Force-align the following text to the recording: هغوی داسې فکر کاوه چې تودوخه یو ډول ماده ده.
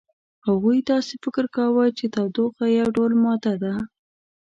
هغوی 0.47 0.77
داسې 0.91 1.13
فکر 1.23 1.45
کاوه 1.55 1.85
چې 1.97 2.05
تودوخه 2.15 2.65
یو 2.79 2.87
ډول 2.97 3.11
ماده 3.23 3.53
ده. 3.63 3.73